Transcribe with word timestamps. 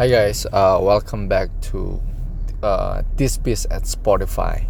Hi 0.00 0.08
guys, 0.08 0.48
uh, 0.48 0.80
welcome 0.80 1.28
back 1.28 1.52
to 1.68 2.00
uh, 2.64 3.04
This 3.20 3.36
Piece 3.36 3.68
at 3.68 3.84
Spotify. 3.84 4.64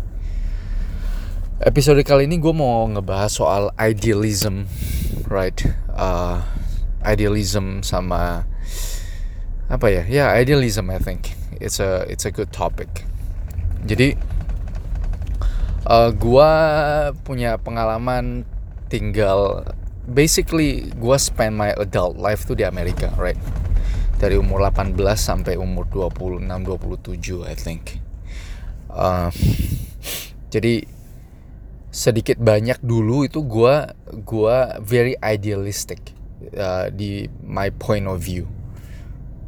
Episode 1.62 2.02
kali 2.02 2.26
ini 2.26 2.42
gue 2.42 2.50
mau 2.50 2.90
ngebahas 2.90 3.38
soal 3.38 3.70
idealism, 3.78 4.66
right? 5.30 5.54
Uh, 5.94 6.42
idealism 7.06 7.78
sama 7.86 8.42
apa 9.70 9.86
ya? 9.86 10.02
Ya 10.02 10.10
yeah, 10.10 10.28
idealism, 10.34 10.90
I 10.90 10.98
think 10.98 11.38
it's 11.62 11.78
a 11.78 12.02
it's 12.10 12.26
a 12.26 12.34
good 12.34 12.50
topic. 12.50 13.06
Jadi, 13.86 14.18
uh, 15.86 16.10
gue 16.10 16.52
punya 17.22 17.54
pengalaman 17.54 18.42
tinggal, 18.90 19.62
basically 20.10 20.90
gue 20.98 21.16
spend 21.22 21.54
my 21.54 21.70
adult 21.78 22.18
life 22.18 22.50
tuh 22.50 22.58
di 22.58 22.66
Amerika, 22.66 23.14
right? 23.14 23.38
Dari 24.20 24.36
umur 24.36 24.68
18 24.68 25.00
sampai 25.16 25.56
umur 25.56 25.88
26 25.88 26.44
27 26.44 27.48
I 27.48 27.56
think. 27.56 27.96
Uh, 28.92 29.32
jadi 30.52 30.84
sedikit 31.88 32.36
banyak 32.36 32.84
dulu 32.84 33.24
itu 33.24 33.40
gua 33.40 33.96
gua 34.28 34.76
very 34.84 35.16
idealistic 35.24 36.12
uh, 36.52 36.92
di 36.92 37.32
my 37.40 37.72
point 37.72 38.04
of 38.04 38.20
view. 38.20 38.44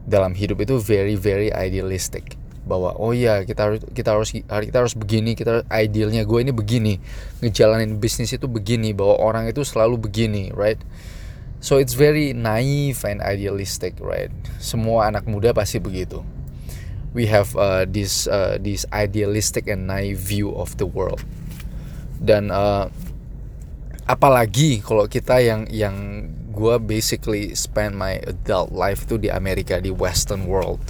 Dalam 0.09 0.33
hidup 0.33 0.65
itu 0.65 0.81
very 0.81 1.21
very 1.21 1.53
idealistic. 1.53 2.41
Bahwa 2.65 2.97
oh 2.97 3.13
ya 3.13 3.45
kita 3.45 3.61
harus 3.69 3.81
kita 3.93 4.17
harus 4.17 4.33
kita 4.33 4.77
harus 4.81 4.95
begini 4.97 5.37
kita 5.37 5.69
idealnya 5.69 6.25
gue 6.25 6.39
ini 6.41 6.55
begini. 6.55 6.97
Ngejalanin 7.45 8.01
bisnis 8.01 8.33
itu 8.33 8.49
begini 8.49 8.97
bahwa 8.97 9.21
orang 9.21 9.45
itu 9.53 9.67
selalu 9.67 10.01
begini 10.01 10.49
right 10.55 10.81
So 11.63 11.79
it's 11.79 11.95
very 11.95 12.35
naive 12.35 13.07
and 13.07 13.23
idealistic, 13.23 13.95
right? 14.03 14.35
Semua 14.59 15.07
anak 15.15 15.31
muda 15.31 15.55
pasti 15.55 15.79
begitu. 15.79 16.27
We 17.15 17.31
have 17.31 17.55
uh, 17.55 17.87
this 17.87 18.27
uh, 18.27 18.59
this 18.59 18.83
idealistic 18.91 19.71
and 19.71 19.87
naive 19.87 20.19
view 20.19 20.51
of 20.59 20.75
the 20.83 20.91
world. 20.91 21.23
Dan 22.19 22.51
uh, 22.51 22.91
apalagi 24.11 24.83
kalau 24.83 25.07
kita 25.07 25.39
yang 25.39 25.71
yang 25.71 26.27
gue 26.51 26.77
basically 26.83 27.55
spend 27.55 27.95
my 27.95 28.19
adult 28.27 28.75
life 28.75 29.07
itu 29.07 29.23
di 29.23 29.31
Amerika 29.31 29.79
di 29.79 29.95
Western 29.95 30.51
world 30.51 30.83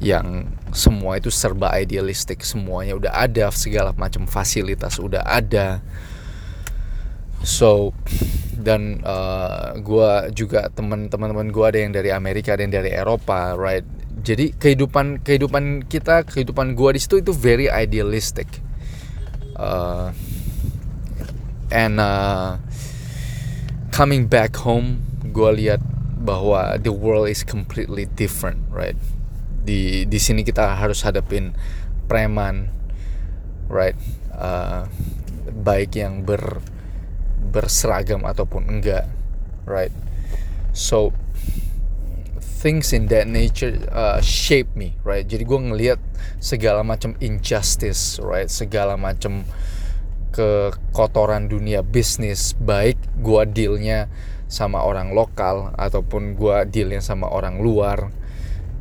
yang 0.00 0.48
semua 0.72 1.16
itu 1.16 1.32
serba 1.32 1.72
idealistik 1.76 2.44
semuanya 2.44 2.98
udah 2.98 3.12
ada 3.16 3.48
segala 3.48 3.96
macam 3.96 4.28
fasilitas 4.28 5.00
udah 5.00 5.24
ada 5.24 5.80
so 7.46 7.94
dan 8.58 8.98
uh, 9.06 9.78
gue 9.78 10.34
juga 10.34 10.66
teman-teman 10.74 11.54
gue 11.54 11.64
ada 11.64 11.78
yang 11.78 11.94
dari 11.94 12.10
Amerika 12.10 12.58
ada 12.58 12.66
yang 12.66 12.74
dari 12.74 12.90
Eropa 12.90 13.54
right? 13.54 13.86
Jadi 14.26 14.50
kehidupan 14.58 15.22
kehidupan 15.22 15.86
kita 15.86 16.26
kehidupan 16.26 16.74
gue 16.74 16.98
di 16.98 17.00
situ 17.00 17.22
itu 17.22 17.30
very 17.30 17.70
idealistic. 17.70 18.50
Uh, 19.54 20.10
and 21.70 22.02
uh, 22.02 22.58
coming 23.94 24.26
back 24.26 24.58
home 24.58 25.06
gue 25.30 25.62
lihat 25.62 25.78
bahwa 26.18 26.74
the 26.82 26.90
world 26.90 27.30
is 27.30 27.46
completely 27.46 28.10
different 28.18 28.58
right? 28.74 28.98
Di 29.62 30.10
di 30.10 30.18
sini 30.18 30.42
kita 30.42 30.74
harus 30.74 31.06
hadapin 31.06 31.54
preman 32.10 32.74
right? 33.70 33.94
Uh, 34.34 34.90
baik 35.62 35.94
yang 35.94 36.26
ber 36.26 36.58
berseragam 37.56 38.28
ataupun 38.28 38.68
enggak 38.68 39.08
right? 39.64 39.92
So 40.76 41.16
things 42.60 42.92
in 42.92 43.08
that 43.08 43.24
nature 43.24 43.80
uh, 43.88 44.20
shape 44.20 44.76
me 44.76 45.00
right? 45.08 45.24
Jadi 45.24 45.48
gue 45.48 45.60
ngelihat 45.72 46.00
segala 46.36 46.84
macam 46.84 47.16
injustice 47.24 48.20
right? 48.20 48.52
Segala 48.52 49.00
macam 49.00 49.48
kekotoran 50.36 51.48
dunia 51.48 51.80
bisnis 51.80 52.52
baik 52.60 53.00
gue 53.24 53.42
dealnya 53.48 54.12
sama 54.52 54.84
orang 54.84 55.16
lokal 55.16 55.72
ataupun 55.80 56.36
gue 56.36 56.56
dealnya 56.68 57.00
sama 57.00 57.32
orang 57.32 57.64
luar. 57.64 58.12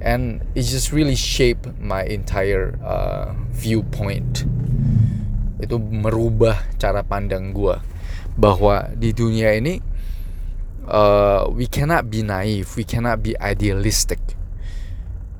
And 0.03 0.43
it 0.53 0.67
just 0.67 0.91
really 0.91 1.15
shape 1.15 1.63
my 1.79 2.03
entire 2.03 2.75
uh, 2.83 3.31
viewpoint. 3.55 4.43
Itu 5.63 5.79
merubah 5.79 6.59
cara 6.75 7.01
pandang 7.01 7.55
gue 7.55 7.94
bahwa 8.35 8.91
di 8.95 9.15
dunia 9.15 9.55
ini 9.55 9.79
uh, 10.87 11.47
we 11.51 11.65
cannot 11.65 12.07
be 12.11 12.21
naive, 12.21 12.67
we 12.75 12.83
cannot 12.83 13.23
be 13.23 13.33
idealistic. 13.39 14.19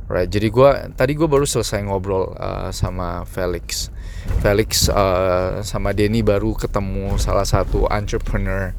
Right, 0.06 0.30
jadi 0.30 0.54
gue 0.54 0.70
tadi 0.94 1.18
gue 1.18 1.26
baru 1.26 1.50
selesai 1.50 1.82
ngobrol 1.82 2.38
uh, 2.38 2.70
sama 2.70 3.26
Felix. 3.26 3.90
Felix 4.38 4.86
uh, 4.86 5.66
sama 5.66 5.98
Denny 5.98 6.22
baru 6.22 6.54
ketemu 6.54 7.18
salah 7.18 7.46
satu 7.46 7.90
entrepreneur 7.90 8.78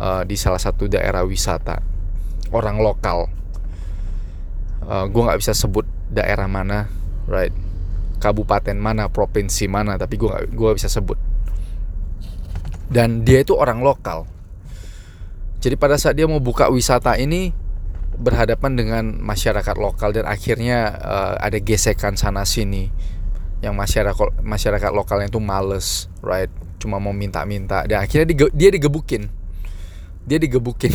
uh, 0.00 0.24
di 0.24 0.32
salah 0.32 0.56
satu 0.56 0.88
daerah 0.88 1.28
wisata, 1.28 1.84
orang 2.56 2.80
lokal. 2.80 3.28
Uh, 4.80 5.04
gue 5.12 5.22
nggak 5.22 5.44
bisa 5.44 5.52
sebut 5.52 5.84
daerah 6.08 6.48
mana, 6.48 6.88
right? 7.28 7.52
Kabupaten 8.16 8.76
mana, 8.76 9.12
provinsi 9.12 9.68
mana, 9.68 10.00
tapi 10.00 10.16
gue 10.16 10.30
gak, 10.30 10.56
gue 10.56 10.70
bisa 10.72 10.88
sebut 10.88 11.20
dan 12.92 13.24
dia 13.24 13.40
itu 13.40 13.56
orang 13.56 13.80
lokal. 13.80 14.28
Jadi 15.64 15.74
pada 15.80 15.96
saat 15.96 16.18
dia 16.18 16.28
mau 16.28 16.42
buka 16.42 16.68
wisata 16.68 17.16
ini 17.16 17.54
berhadapan 18.20 18.76
dengan 18.76 19.04
masyarakat 19.24 19.76
lokal 19.80 20.12
dan 20.12 20.28
akhirnya 20.28 21.00
uh, 21.00 21.34
ada 21.40 21.56
gesekan 21.56 22.14
sana 22.20 22.44
sini 22.44 22.92
yang 23.64 23.72
masyarakat 23.72 24.42
masyarakat 24.44 24.90
lokalnya 24.92 25.32
itu 25.32 25.40
males, 25.40 26.12
right? 26.20 26.50
Cuma 26.76 26.98
mau 26.98 27.14
minta-minta 27.14 27.86
dan 27.88 28.04
akhirnya 28.04 28.26
dige, 28.28 28.46
dia 28.52 28.68
digebukin. 28.74 29.30
Dia 30.28 30.38
digebukin. 30.38 30.92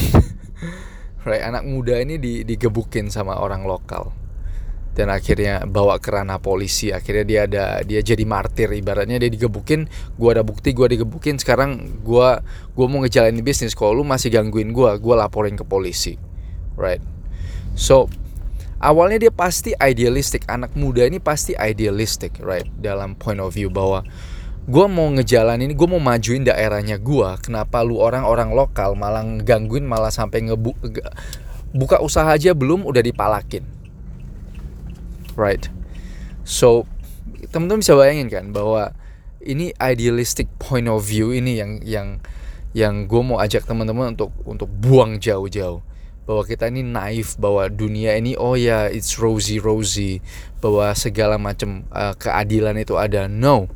right, 1.27 1.43
anak 1.43 1.63
muda 1.65 1.97
ini 1.97 2.19
digebukin 2.45 3.09
sama 3.09 3.39
orang 3.39 3.63
lokal 3.63 4.16
dan 4.97 5.13
akhirnya 5.13 5.61
bawa 5.69 6.01
ke 6.01 6.09
ranah 6.09 6.41
polisi. 6.41 6.89
Akhirnya 6.89 7.21
dia 7.21 7.39
ada 7.45 7.65
dia 7.85 8.01
jadi 8.01 8.25
martir. 8.25 8.73
Ibaratnya 8.73 9.21
dia 9.21 9.29
digebukin 9.29 9.85
gua 10.17 10.33
ada 10.33 10.41
bukti 10.41 10.73
gua 10.73 10.89
digebukin. 10.89 11.37
Sekarang 11.37 12.01
gua 12.01 12.41
gua 12.73 12.85
mau 12.89 13.05
ngejalanin 13.05 13.45
bisnis. 13.45 13.77
Kalau 13.77 14.01
lu 14.01 14.01
masih 14.01 14.33
gangguin 14.33 14.73
gua 14.73 14.97
gua 14.97 15.29
laporin 15.29 15.53
ke 15.53 15.61
polisi. 15.61 16.17
Right? 16.73 17.05
So 17.77 18.09
awalnya 18.81 19.29
dia 19.29 19.33
pasti 19.33 19.77
idealistik. 19.77 20.49
Anak 20.49 20.73
muda 20.73 21.05
ini 21.05 21.21
pasti 21.21 21.53
idealistik 21.53 22.41
right? 22.41 22.65
Dalam 22.81 23.13
point 23.13 23.37
of 23.37 23.53
view 23.53 23.69
bahwa 23.69 24.01
gue 24.67 24.85
mau 24.91 25.07
ngejalanin 25.15 25.71
gue 25.79 25.87
mau 25.87 26.03
majuin 26.03 26.43
daerahnya 26.43 26.99
gue 26.99 27.29
kenapa 27.39 27.79
lu 27.87 28.03
orang-orang 28.03 28.51
lokal 28.51 28.99
malah 28.99 29.23
gangguin 29.39 29.87
malah 29.87 30.11
sampai 30.11 30.43
ngebu 30.43 30.75
buka 31.71 32.03
usaha 32.03 32.27
aja 32.27 32.51
belum 32.51 32.83
udah 32.83 32.99
dipalakin 32.99 33.63
right? 35.37 35.69
So 36.43 36.89
teman-teman 37.53 37.85
bisa 37.85 37.95
bayangin 37.95 38.27
kan 38.27 38.45
bahwa 38.51 38.91
ini 39.39 39.71
idealistic 39.79 40.49
point 40.59 40.89
of 40.89 41.05
view 41.05 41.31
ini 41.31 41.61
yang 41.61 41.79
yang 41.85 42.07
yang 42.75 43.07
gue 43.07 43.21
mau 43.23 43.39
ajak 43.39 43.63
teman-teman 43.63 44.17
untuk 44.17 44.33
untuk 44.43 44.67
buang 44.67 45.21
jauh-jauh. 45.21 45.79
Bahwa 46.27 46.43
kita 46.43 46.67
ini 46.67 46.83
naif 46.83 47.39
bahwa 47.39 47.71
dunia 47.71 48.19
ini 48.19 48.35
oh 48.35 48.59
ya 48.59 48.91
it's 48.91 49.15
rosy 49.15 49.63
rosy. 49.63 50.19
Bahwa 50.59 50.91
segala 50.91 51.39
macam 51.39 51.87
uh, 51.95 52.11
keadilan 52.19 52.75
itu 52.75 52.99
ada. 52.99 53.31
No 53.31 53.71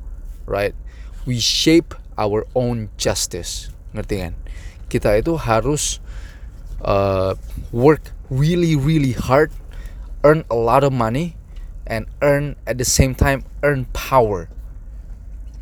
right? 0.51 0.75
We 1.23 1.39
shape 1.39 1.95
our 2.19 2.43
own 2.51 2.91
justice. 2.99 3.71
Ngerti 3.95 4.15
kan? 4.27 4.33
Kita 4.91 5.15
itu 5.15 5.39
harus 5.39 6.03
uh, 6.83 7.39
work 7.71 8.11
really 8.27 8.75
really 8.75 9.15
hard 9.15 9.51
earn 10.23 10.45
a 10.51 10.57
lot 10.57 10.83
of 10.85 10.93
money 10.93 11.35
and 11.91 12.07
earn 12.23 12.55
at 12.63 12.79
the 12.79 12.87
same 12.87 13.11
time 13.11 13.43
earn 13.67 13.83
power 13.91 14.47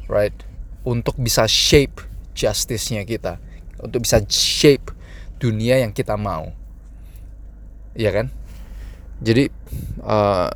right? 0.10 0.34
Untuk 0.84 1.16
bisa 1.22 1.46
shape 1.46 2.02
justice-nya 2.34 3.06
kita. 3.06 3.38
Untuk 3.80 4.04
bisa 4.04 4.20
shape 4.28 4.92
dunia 5.38 5.80
yang 5.80 5.94
kita 5.94 6.18
mau. 6.18 6.52
Iya 7.96 8.12
kan? 8.12 8.28
Jadi 9.24 9.48
uh, 10.04 10.52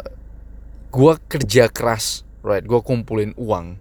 gua 0.90 1.14
kerja 1.30 1.70
keras 1.70 2.26
right? 2.42 2.66
Gua 2.66 2.82
kumpulin 2.82 3.32
uang 3.38 3.78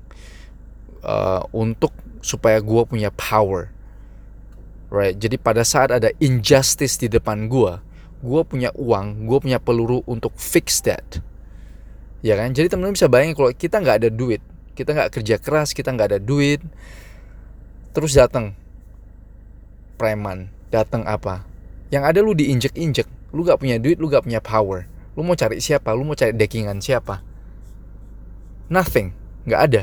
uh, 1.03 1.43
untuk 1.51 1.91
supaya 2.23 2.61
gua 2.63 2.87
punya 2.87 3.11
power 3.11 3.73
right? 4.93 5.17
Jadi 5.17 5.41
pada 5.41 5.65
saat 5.65 5.91
ada 5.91 6.13
injustice 6.21 7.01
di 7.01 7.09
depan 7.11 7.49
gua 7.51 7.83
gua 8.23 8.47
punya 8.47 8.71
uang 8.75 9.27
gua 9.27 9.39
punya 9.43 9.59
peluru 9.63 10.03
untuk 10.07 10.35
fix 10.39 10.83
that 10.83 11.23
ya 12.23 12.39
kan? 12.39 12.55
Jadi 12.55 12.73
teman-teman 12.73 12.97
bisa 12.97 13.11
bayangin 13.11 13.35
kalau 13.35 13.51
kita 13.53 13.77
nggak 13.83 13.97
ada 14.07 14.11
duit 14.11 14.43
kita 14.73 14.97
nggak 14.97 15.11
kerja 15.13 15.37
keras 15.37 15.77
kita 15.77 15.93
nggak 15.93 16.17
ada 16.17 16.21
duit 16.21 16.61
terus 17.93 18.17
datang 18.17 18.57
preman 20.01 20.49
datang 20.73 21.05
apa? 21.05 21.45
Yang 21.93 22.05
ada 22.09 22.19
lu 22.25 22.33
diinjek-injek 22.33 23.05
lu 23.33 23.45
gak 23.45 23.61
punya 23.61 23.77
duit 23.81 24.01
lu 24.01 24.09
gak 24.09 24.25
punya 24.25 24.41
power. 24.41 24.89
Lu 25.13 25.25
mau 25.25 25.37
cari 25.37 25.61
siapa? 25.61 25.93
Lu 25.93 26.05
mau 26.09 26.17
cari 26.17 26.33
dekingan 26.33 26.81
siapa? 26.81 27.21
Nothing 28.73 29.13
nggak 29.45 29.61
ada. 29.61 29.83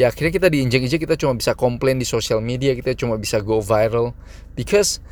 Ya 0.00 0.08
akhirnya 0.08 0.32
kita 0.32 0.48
diinjek-injek 0.48 1.04
kita 1.04 1.20
cuma 1.20 1.36
bisa 1.36 1.52
komplain 1.52 2.00
di 2.00 2.08
sosial 2.08 2.40
media 2.40 2.72
kita 2.72 2.96
cuma 2.96 3.20
bisa 3.20 3.44
go 3.44 3.60
viral 3.60 4.16
because 4.56 5.02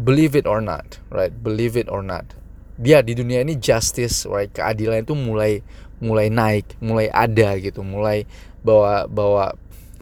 believe 0.00 0.32
it 0.32 0.48
or 0.48 0.64
not 0.64 0.96
right? 1.12 1.34
Believe 1.44 1.76
it 1.76 1.92
or 1.92 2.00
not 2.00 2.32
dia 2.78 3.02
di 3.02 3.18
dunia 3.18 3.42
ini 3.42 3.58
justice 3.58 4.24
right? 4.30 4.48
Keadilan 4.54 5.02
itu 5.02 5.18
mulai 5.18 5.60
mulai 5.98 6.30
naik 6.30 6.78
mulai 6.78 7.10
ada 7.10 7.58
gitu. 7.58 7.82
Mulai 7.82 8.24
bahwa 8.62 9.04
bahwa 9.10 9.44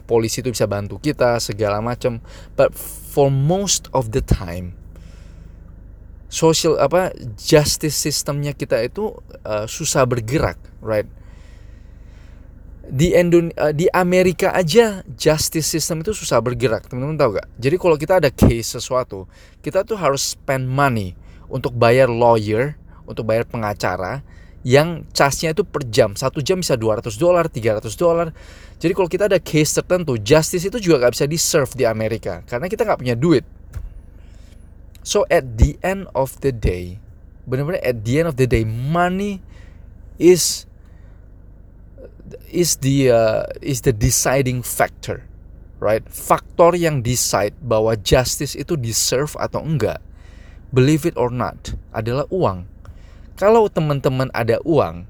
polisi 0.05 0.39
itu 0.39 0.53
bisa 0.53 0.69
bantu 0.69 1.01
kita 1.01 1.41
segala 1.41 1.81
macam. 1.81 2.21
But 2.53 2.77
for 2.77 3.33
most 3.33 3.89
of 3.91 4.13
the 4.13 4.21
time 4.21 4.77
social 6.27 6.75
apa 6.75 7.15
justice 7.39 7.95
sistemnya 7.95 8.51
kita 8.51 8.83
itu 8.83 9.15
uh, 9.47 9.65
susah 9.65 10.03
bergerak 10.03 10.59
right? 10.83 11.07
Di 12.87 13.11
Indon 13.15 13.51
uh, 13.59 13.75
di 13.75 13.91
Amerika 13.91 14.55
aja 14.55 15.03
justice 15.11 15.67
system 15.67 16.03
itu 16.03 16.15
susah 16.15 16.39
bergerak. 16.39 16.87
Teman-teman 16.87 17.19
tahu 17.19 17.39
gak 17.39 17.47
jadi 17.59 17.75
kalau 17.79 17.95
kita 17.99 18.19
ada 18.19 18.29
case 18.31 18.75
sesuatu 18.79 19.27
kita 19.63 19.83
tuh 19.87 19.99
harus 19.99 20.35
spend 20.35 20.67
money 20.67 21.15
untuk 21.47 21.75
bayar 21.75 22.11
lawyer 22.11 22.75
untuk 23.07 23.23
bayar 23.23 23.47
pengacara 23.47 24.21
yang 24.67 25.07
charge-nya 25.15 25.55
itu 25.55 25.63
per 25.63 25.87
jam. 25.87 26.11
Satu 26.19 26.43
jam 26.43 26.59
bisa 26.59 26.75
200 26.75 27.15
dolar 27.15 27.47
300 27.47 27.87
dolar. 27.95 28.35
Jadi 28.77 28.91
kalau 28.91 29.07
kita 29.07 29.31
ada 29.31 29.39
case 29.39 29.79
tertentu 29.79 30.19
justice 30.19 30.67
itu 30.67 30.77
juga 30.77 31.07
gak 31.07 31.15
bisa 31.15 31.25
di 31.25 31.39
serve 31.39 31.71
di 31.73 31.87
Amerika 31.87 32.43
karena 32.45 32.67
kita 32.67 32.83
nggak 32.83 32.99
punya 32.99 33.15
duit. 33.15 33.47
So 35.07 35.23
at 35.31 35.55
the 35.55 35.79
end 35.79 36.11
of 36.11 36.35
the 36.43 36.51
day 36.51 36.99
benar-benar 37.47 37.79
at 37.79 38.03
the 38.03 38.19
end 38.19 38.27
of 38.27 38.35
the 38.35 38.43
day 38.43 38.67
money 38.67 39.39
is 40.19 40.67
is 42.51 42.83
the 42.83 43.11
uh, 43.11 43.47
is 43.63 43.87
the 43.87 43.95
deciding 43.95 44.59
factor, 44.59 45.23
right? 45.79 46.03
Faktor 46.11 46.75
yang 46.75 46.99
decide 46.99 47.55
bahwa 47.63 47.95
justice 47.95 48.59
itu 48.59 48.75
deserve 48.75 49.31
atau 49.39 49.63
enggak, 49.63 50.03
believe 50.73 51.07
it 51.07 51.15
or 51.15 51.31
not, 51.31 51.75
adalah 51.91 52.25
uang. 52.31 52.67
Kalau 53.37 53.69
teman-teman 53.69 54.33
ada 54.33 54.57
uang, 54.65 55.05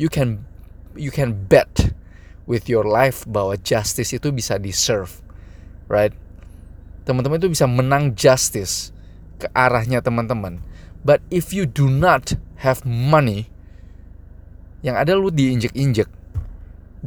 you 0.00 0.08
can 0.08 0.44
you 0.96 1.12
can 1.12 1.36
bet 1.46 1.92
with 2.48 2.70
your 2.70 2.86
life 2.86 3.26
bahwa 3.28 3.58
justice 3.60 4.16
itu 4.16 4.32
bisa 4.32 4.56
deserve, 4.56 5.20
right? 5.90 6.14
Teman-teman 7.04 7.38
itu 7.38 7.52
bisa 7.52 7.68
menang 7.68 8.16
justice 8.16 8.90
ke 9.36 9.46
arahnya 9.52 10.00
teman-teman. 10.00 10.64
But 11.06 11.22
if 11.28 11.52
you 11.52 11.68
do 11.68 11.86
not 11.86 12.34
have 12.64 12.82
money, 12.82 13.52
yang 14.80 14.98
ada 14.98 15.14
lu 15.14 15.30
diinjek-injek 15.30 16.16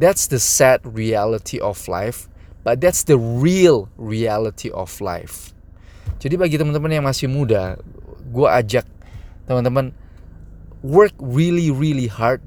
That's 0.00 0.26
the 0.28 0.38
sad 0.40 0.80
reality 0.96 1.60
of 1.60 1.84
life, 1.84 2.24
but 2.64 2.80
that's 2.80 3.04
the 3.04 3.18
real 3.18 3.92
reality 3.98 4.70
of 4.70 4.96
life. 5.04 5.52
Jadi 6.20 6.34
bagi 6.36 6.56
teman-teman 6.60 6.92
yang 6.92 7.06
masih 7.06 7.26
muda, 7.32 7.80
gue 8.28 8.48
ajak 8.48 8.84
teman-teman 9.48 9.96
work 10.84 11.16
really 11.20 11.72
really 11.72 12.08
hard, 12.08 12.44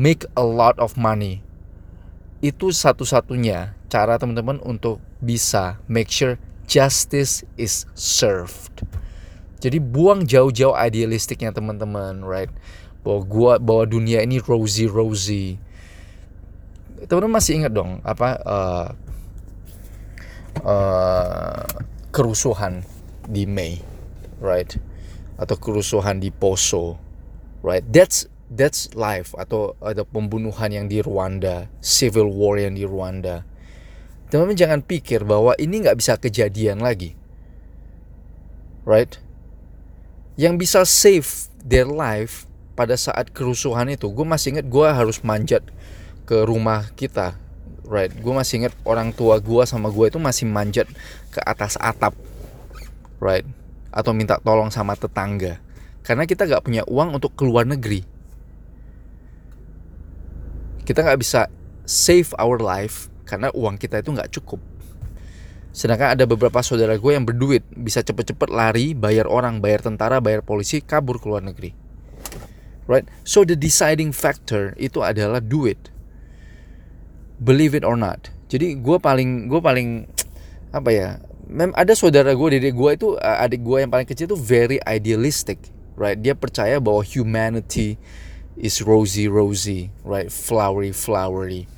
make 0.00 0.24
a 0.34 0.44
lot 0.44 0.76
of 0.80 0.96
money. 0.96 1.44
Itu 2.40 2.72
satu-satunya 2.72 3.76
cara 3.92 4.16
teman-teman 4.16 4.60
untuk 4.64 5.00
bisa 5.20 5.80
make 5.86 6.08
sure 6.08 6.40
justice 6.64 7.44
is 7.60 7.84
served. 7.92 8.84
Jadi 9.60 9.80
buang 9.80 10.28
jauh-jauh 10.28 10.76
idealistiknya 10.76 11.52
teman-teman, 11.52 12.24
right? 12.24 12.52
Bahwa 13.00 13.20
gua 13.24 13.52
bahwa 13.56 13.84
dunia 13.88 14.20
ini 14.24 14.40
rosy 14.40 14.84
rosy 14.84 15.60
teman-teman 17.04 17.36
masih 17.36 17.60
ingat 17.60 17.72
dong 17.76 18.00
apa 18.00 18.28
uh, 18.40 18.88
uh, 20.64 21.64
kerusuhan 22.16 22.80
di 23.28 23.44
Mei, 23.44 23.76
right? 24.40 24.72
Atau 25.36 25.60
kerusuhan 25.60 26.16
di 26.16 26.32
Poso, 26.32 26.96
right? 27.60 27.84
That's 27.84 28.24
that's 28.48 28.96
life 28.96 29.36
atau 29.36 29.76
ada 29.84 30.00
pembunuhan 30.08 30.72
yang 30.72 30.88
di 30.88 31.04
Rwanda, 31.04 31.68
civil 31.84 32.32
war 32.32 32.56
yang 32.56 32.72
di 32.72 32.88
Rwanda. 32.88 33.44
Teman-teman 34.32 34.56
jangan 34.56 34.80
pikir 34.80 35.28
bahwa 35.28 35.52
ini 35.60 35.84
nggak 35.84 36.00
bisa 36.00 36.16
kejadian 36.16 36.80
lagi, 36.80 37.12
right? 38.88 39.20
Yang 40.40 40.54
bisa 40.56 40.80
save 40.88 41.28
their 41.60 41.84
life 41.84 42.48
pada 42.72 42.96
saat 42.96 43.28
kerusuhan 43.36 43.92
itu, 43.92 44.08
gue 44.08 44.24
masih 44.24 44.56
ingat 44.56 44.66
gue 44.72 44.88
harus 44.88 45.20
manjat 45.20 45.68
ke 46.24 46.42
rumah 46.48 46.88
kita 46.96 47.36
right. 47.86 48.12
Gue 48.12 48.34
masih 48.34 48.62
inget 48.62 48.74
orang 48.82 49.14
tua 49.14 49.38
gue 49.38 49.62
sama 49.64 49.88
gue 49.90 50.06
itu 50.10 50.18
masih 50.18 50.46
manjat 50.50 50.86
ke 51.30 51.40
atas 51.42 51.78
atap. 51.80 52.12
Right. 53.22 53.46
Atau 53.94 54.12
minta 54.12 54.36
tolong 54.42 54.68
sama 54.68 54.98
tetangga. 54.98 55.62
Karena 56.04 56.28
kita 56.28 56.46
nggak 56.46 56.62
punya 56.62 56.82
uang 56.86 57.18
untuk 57.18 57.34
keluar 57.34 57.66
negeri. 57.66 58.04
Kita 60.86 61.02
nggak 61.02 61.18
bisa 61.18 61.50
save 61.82 62.30
our 62.38 62.62
life 62.62 63.10
karena 63.26 63.50
uang 63.50 63.74
kita 63.74 63.98
itu 64.02 64.14
nggak 64.14 64.30
cukup. 64.38 64.62
Sedangkan 65.74 66.14
ada 66.14 66.24
beberapa 66.24 66.62
saudara 66.62 66.94
gue 66.94 67.12
yang 67.12 67.26
berduit. 67.26 67.66
Bisa 67.74 68.06
cepet-cepet 68.06 68.48
lari 68.54 68.94
bayar 68.94 69.26
orang 69.26 69.58
bayar 69.58 69.82
tentara 69.82 70.22
bayar 70.22 70.46
polisi 70.46 70.78
kabur 70.78 71.18
ke 71.18 71.26
luar 71.26 71.42
negeri. 71.42 71.74
Right. 72.86 73.10
So 73.26 73.42
the 73.42 73.58
deciding 73.58 74.14
factor 74.14 74.78
itu 74.78 75.02
adalah 75.02 75.42
duit 75.42 75.95
believe 77.40 77.76
it 77.76 77.84
or 77.84 77.96
not. 77.96 78.32
Jadi 78.46 78.78
gue 78.78 78.96
paling 79.00 79.50
gue 79.50 79.60
paling 79.60 80.06
apa 80.70 80.90
ya 80.92 81.08
mem 81.46 81.70
ada 81.78 81.94
saudara 81.94 82.34
gue 82.34 82.48
dedek 82.58 82.74
gue 82.74 82.90
itu 82.94 83.08
adik 83.18 83.62
gue 83.62 83.78
yang 83.82 83.90
paling 83.90 84.06
kecil 84.06 84.34
itu 84.34 84.38
very 84.38 84.78
idealistic 84.86 85.58
right? 85.98 86.18
Dia 86.18 86.34
percaya 86.36 86.78
bahwa 86.78 87.02
humanity 87.02 87.98
is 88.58 88.82
rosy 88.82 89.26
rosy 89.26 89.90
right? 90.02 90.30
Flowery 90.30 90.92
flowery. 90.92 91.70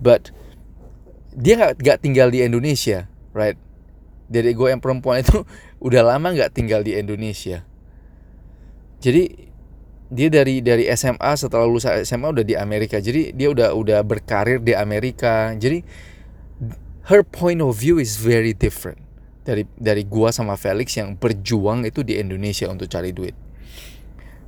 But 0.00 0.32
dia 1.34 1.58
nggak 1.58 1.82
nggak 1.82 1.98
tinggal 2.02 2.28
di 2.30 2.42
Indonesia 2.42 3.06
right? 3.34 3.58
Dedek 4.30 4.54
gue 4.58 4.68
yang 4.70 4.82
perempuan 4.82 5.22
itu 5.22 5.42
udah 5.86 6.02
lama 6.06 6.30
nggak 6.30 6.54
tinggal 6.54 6.82
di 6.82 6.94
Indonesia. 6.98 7.66
Jadi 9.00 9.49
dia 10.10 10.26
dari 10.26 10.58
dari 10.58 10.90
SMA 10.90 11.38
setelah 11.38 11.64
lulus 11.64 11.86
SMA 11.86 12.34
udah 12.34 12.44
di 12.44 12.58
Amerika. 12.58 12.98
Jadi 12.98 13.30
dia 13.30 13.48
udah 13.54 13.72
udah 13.72 14.02
berkarir 14.02 14.58
di 14.58 14.74
Amerika. 14.74 15.54
Jadi 15.54 15.86
her 17.06 17.22
point 17.22 17.62
of 17.62 17.78
view 17.78 18.02
is 18.02 18.18
very 18.18 18.50
different 18.50 18.98
dari 19.46 19.64
dari 19.78 20.02
gua 20.02 20.34
sama 20.34 20.58
Felix 20.58 20.98
yang 20.98 21.14
berjuang 21.14 21.86
itu 21.86 22.02
di 22.02 22.18
Indonesia 22.18 22.66
untuk 22.66 22.90
cari 22.90 23.14
duit. 23.14 23.38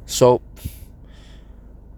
So 0.02 0.42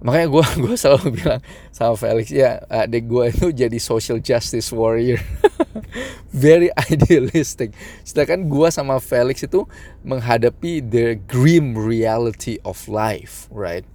makanya 0.04 0.28
gue 0.28 0.44
gue 0.68 0.74
selalu 0.76 1.16
bilang 1.16 1.40
sama 1.72 1.96
Felix 1.96 2.28
ya 2.28 2.60
adik 2.68 3.08
gue 3.08 3.24
itu 3.32 3.46
jadi 3.56 3.78
social 3.80 4.20
justice 4.20 4.68
warrior 4.68 5.16
very 6.32 6.70
idealistic 6.90 7.74
sedangkan 8.06 8.46
gue 8.46 8.68
sama 8.70 8.98
Felix 9.02 9.42
itu 9.42 9.66
menghadapi 10.06 10.80
the 10.84 11.18
grim 11.26 11.74
reality 11.74 12.58
of 12.62 12.78
life 12.86 13.50
right 13.50 13.86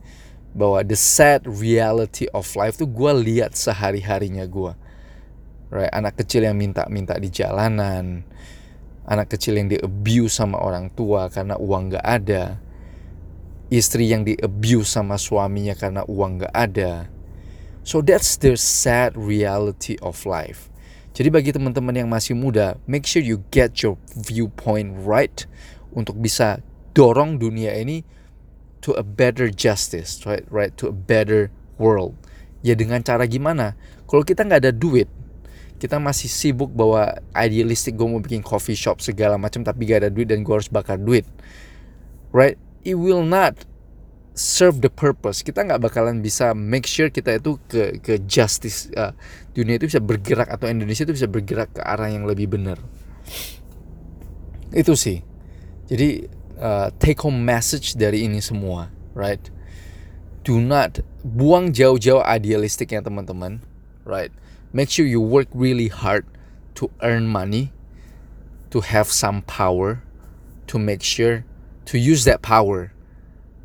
bahwa 0.52 0.82
the 0.82 0.98
sad 0.98 1.46
reality 1.46 2.26
of 2.34 2.46
life 2.58 2.76
tuh 2.76 2.90
gue 2.90 3.12
lihat 3.22 3.54
sehari 3.56 4.02
harinya 4.02 4.44
gue 4.50 4.74
right 5.70 5.94
anak 5.94 6.20
kecil 6.20 6.46
yang 6.46 6.58
minta-minta 6.58 7.16
di 7.18 7.30
jalanan 7.32 8.26
anak 9.10 9.34
kecil 9.34 9.58
yang 9.58 9.70
di 9.70 9.78
abuse 9.82 10.38
sama 10.38 10.62
orang 10.62 10.94
tua 10.94 11.30
karena 11.34 11.58
uang 11.58 11.98
gak 11.98 12.06
ada 12.06 12.62
istri 13.70 14.10
yang 14.10 14.26
di 14.26 14.34
abuse 14.42 14.98
sama 14.98 15.16
suaminya 15.16 15.78
karena 15.78 16.02
uang 16.10 16.46
gak 16.46 16.54
ada. 16.54 17.08
So 17.86 18.02
that's 18.02 18.38
the 18.38 18.58
sad 18.58 19.16
reality 19.16 19.98
of 20.02 20.26
life. 20.26 20.69
Jadi 21.20 21.28
bagi 21.28 21.52
teman-teman 21.52 21.92
yang 21.92 22.08
masih 22.08 22.32
muda, 22.32 22.80
make 22.88 23.04
sure 23.04 23.20
you 23.20 23.44
get 23.52 23.84
your 23.84 24.00
viewpoint 24.16 24.96
right 25.04 25.44
untuk 25.92 26.16
bisa 26.16 26.64
dorong 26.96 27.36
dunia 27.36 27.76
ini 27.76 28.08
to 28.80 28.96
a 28.96 29.04
better 29.04 29.52
justice, 29.52 30.24
right, 30.24 30.48
right, 30.48 30.72
to 30.80 30.88
a 30.88 30.96
better 30.96 31.52
world. 31.76 32.16
Ya 32.64 32.72
dengan 32.72 33.04
cara 33.04 33.28
gimana? 33.28 33.76
Kalau 34.08 34.24
kita 34.24 34.48
nggak 34.48 34.64
ada 34.64 34.72
duit, 34.72 35.12
kita 35.76 36.00
masih 36.00 36.32
sibuk 36.32 36.72
bahwa 36.72 37.20
idealistik 37.36 38.00
gue 38.00 38.08
mau 38.08 38.24
bikin 38.24 38.40
coffee 38.40 38.80
shop 38.80 39.04
segala 39.04 39.36
macam 39.36 39.60
tapi 39.60 39.92
gak 39.92 40.08
ada 40.08 40.12
duit 40.12 40.28
dan 40.28 40.44
gue 40.44 40.52
harus 40.56 40.72
bakar 40.72 40.96
duit, 41.00 41.28
right? 42.32 42.56
it 42.84 42.96
will 42.96 43.24
not 43.24 43.56
serve 44.40 44.80
the 44.80 44.88
purpose. 44.88 45.44
Kita 45.44 45.68
nggak 45.68 45.92
bakalan 45.92 46.24
bisa 46.24 46.56
make 46.56 46.88
sure 46.88 47.12
kita 47.12 47.44
itu 47.44 47.60
ke 47.68 48.00
ke 48.00 48.24
justice 48.24 48.88
uh, 48.96 49.12
dunia 49.52 49.76
itu 49.76 49.92
bisa 49.92 50.00
bergerak 50.00 50.48
atau 50.48 50.72
Indonesia 50.72 51.04
itu 51.04 51.12
bisa 51.12 51.28
bergerak 51.28 51.76
ke 51.76 51.84
arah 51.84 52.08
yang 52.08 52.24
lebih 52.24 52.48
benar. 52.48 52.80
Itu 54.72 54.96
sih. 54.96 55.20
Jadi 55.92 56.32
uh, 56.56 56.88
take 56.96 57.20
home 57.20 57.44
message 57.44 58.00
dari 58.00 58.24
ini 58.24 58.40
semua, 58.40 58.88
right? 59.12 59.44
do 60.44 60.60
not 60.60 61.04
buang 61.22 61.70
jauh-jauh 61.76 62.24
idealistiknya 62.24 63.04
teman-teman 63.04 63.62
right 64.02 64.32
make 64.72 64.90
sure 64.90 65.06
you 65.06 65.20
work 65.20 65.46
really 65.54 65.92
hard 65.92 66.26
to 66.74 66.90
earn 67.04 67.28
money 67.28 67.70
to 68.72 68.82
have 68.82 69.12
some 69.12 69.44
power 69.44 70.02
to 70.66 70.80
make 70.80 71.04
sure 71.04 71.44
to 71.84 72.00
use 72.00 72.24
that 72.24 72.42
power 72.42 72.90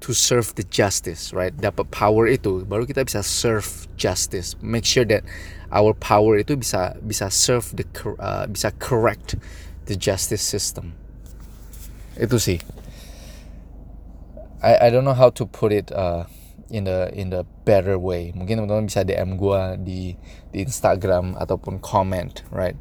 to 0.05 0.13
serve 0.13 0.55
the 0.61 0.69
justice, 0.69 1.33
right? 1.33 1.57
Dapat 1.57 1.89
power 1.89 2.29
itu 2.29 2.69
baru 2.69 2.85
kita 2.85 3.09
bisa 3.09 3.25
serve 3.25 3.89
justice. 3.97 4.53
Make 4.61 4.85
sure 4.85 5.09
that 5.09 5.25
our 5.73 5.97
power 5.97 6.37
itu 6.37 6.61
bisa 6.61 6.93
bisa 7.01 7.33
serve 7.33 7.73
the 7.73 7.89
uh, 8.21 8.45
bisa 8.45 8.69
correct 8.77 9.41
the 9.89 9.97
justice 9.97 10.45
system. 10.45 10.93
Itu 12.21 12.37
sih. 12.37 12.61
I 14.61 14.77
I 14.77 14.89
don't 14.93 15.09
know 15.09 15.17
how 15.17 15.33
to 15.41 15.49
put 15.49 15.73
it 15.73 15.89
uh, 15.89 16.29
in 16.69 16.85
the 16.85 17.09
in 17.17 17.33
the 17.33 17.49
better 17.65 17.97
way. 17.97 18.37
Mungkin 18.37 18.61
teman-teman 18.61 18.85
bisa 18.85 19.09
DM 19.09 19.41
gue 19.41 19.61
di 19.81 20.01
di 20.53 20.59
Instagram 20.61 21.33
ataupun 21.41 21.81
comment, 21.81 22.45
right? 22.53 22.77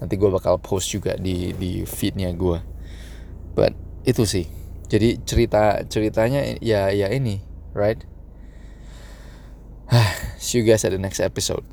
Nanti 0.00 0.16
gue 0.16 0.32
bakal 0.32 0.56
post 0.56 0.88
juga 0.88 1.20
di 1.20 1.52
di 1.52 1.84
feednya 1.84 2.32
gue. 2.32 2.64
But 3.52 3.76
itu 4.08 4.24
sih 4.24 4.61
jadi 4.92 5.16
cerita 5.24 5.80
ceritanya 5.88 6.60
ya 6.60 6.92
ya 6.92 7.08
ini 7.08 7.40
right? 7.72 8.04
See 10.36 10.60
you 10.60 10.68
guys 10.68 10.84
at 10.84 10.92
the 10.92 11.00
next 11.00 11.16
episode 11.16 11.64